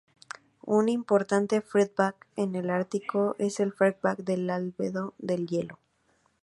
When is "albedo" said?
4.49-5.13